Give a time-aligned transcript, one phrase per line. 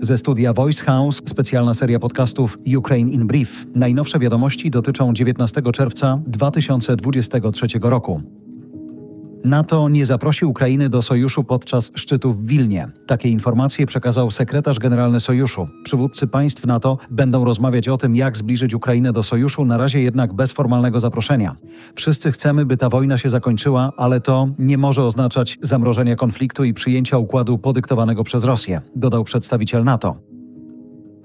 [0.00, 3.66] Ze studia Voice House specjalna seria podcastów Ukraine in Brief.
[3.74, 8.37] Najnowsze wiadomości dotyczą 19 czerwca 2023 roku.
[9.48, 12.88] NATO nie zaprosi Ukrainy do sojuszu podczas szczytu w Wilnie.
[13.06, 15.68] Takie informacje przekazał sekretarz generalny sojuszu.
[15.84, 20.32] Przywódcy państw NATO będą rozmawiać o tym, jak zbliżyć Ukrainę do sojuszu, na razie jednak
[20.32, 21.56] bez formalnego zaproszenia.
[21.94, 26.74] Wszyscy chcemy, by ta wojna się zakończyła, ale to nie może oznaczać zamrożenia konfliktu i
[26.74, 30.16] przyjęcia układu podyktowanego przez Rosję, dodał przedstawiciel NATO.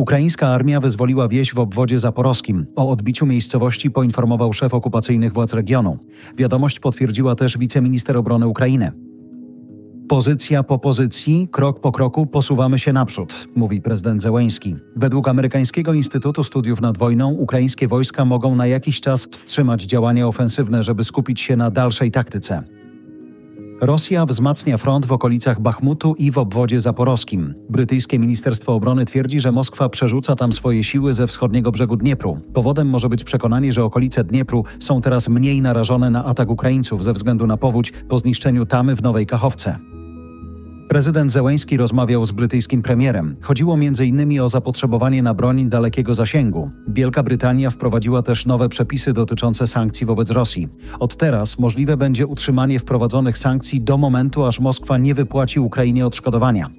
[0.00, 2.66] Ukraińska armia wyzwoliła wieś w obwodzie zaporowskim.
[2.76, 5.98] O odbiciu miejscowości poinformował szef okupacyjnych władz regionu.
[6.36, 8.92] Wiadomość potwierdziła też wiceminister obrony Ukrainy.
[10.08, 14.76] Pozycja po pozycji, krok po kroku posuwamy się naprzód, mówi prezydent Zełęński.
[14.96, 20.82] Według Amerykańskiego Instytutu Studiów nad Wojną ukraińskie wojska mogą na jakiś czas wstrzymać działania ofensywne,
[20.82, 22.79] żeby skupić się na dalszej taktyce.
[23.80, 27.54] Rosja wzmacnia front w okolicach Bachmutu i w obwodzie zaporowskim.
[27.70, 32.40] Brytyjskie Ministerstwo Obrony twierdzi, że Moskwa przerzuca tam swoje siły ze wschodniego brzegu Dniepru.
[32.54, 37.12] Powodem może być przekonanie, że okolice Dniepru są teraz mniej narażone na atak Ukraińców ze
[37.12, 39.89] względu na powódź po zniszczeniu tamy w Nowej Kachowce.
[40.90, 43.36] Prezydent Zełęński rozmawiał z brytyjskim premierem.
[43.40, 44.40] Chodziło m.in.
[44.40, 46.70] o zapotrzebowanie na broń dalekiego zasięgu.
[46.88, 50.68] Wielka Brytania wprowadziła też nowe przepisy dotyczące sankcji wobec Rosji.
[50.98, 56.70] Od teraz możliwe będzie utrzymanie wprowadzonych sankcji do momentu, aż Moskwa nie wypłaci Ukrainie odszkodowania.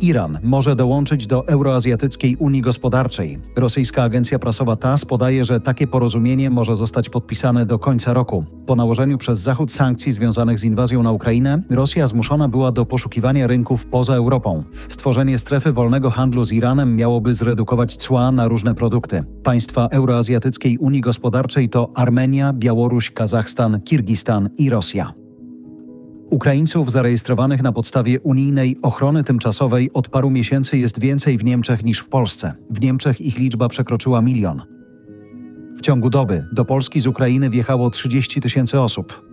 [0.00, 3.38] Iran może dołączyć do Euroazjatyckiej Unii Gospodarczej.
[3.56, 8.44] Rosyjska agencja prasowa TASS podaje, że takie porozumienie może zostać podpisane do końca roku.
[8.66, 13.46] Po nałożeniu przez Zachód sankcji związanych z inwazją na Ukrainę, Rosja zmuszona była do poszukiwania
[13.46, 14.64] rynków poza Europą.
[14.88, 19.24] Stworzenie strefy wolnego handlu z Iranem miałoby zredukować cła na różne produkty.
[19.42, 25.17] Państwa Euroazjatyckiej Unii Gospodarczej to Armenia, Białoruś, Kazachstan, Kirgistan i Rosja.
[26.30, 31.98] Ukraińców zarejestrowanych na podstawie unijnej ochrony tymczasowej od paru miesięcy jest więcej w Niemczech niż
[31.98, 32.54] w Polsce.
[32.70, 34.62] W Niemczech ich liczba przekroczyła milion.
[35.76, 39.28] W ciągu doby do Polski z Ukrainy wjechało 30 tysięcy osób.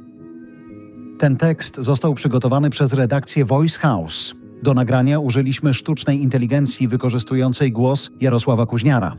[1.20, 4.36] Ten tekst został przygotowany przez redakcję Voice House.
[4.64, 9.18] Do nagrania użyliśmy sztucznej inteligencji wykorzystującej głos Jarosława Kuźniara.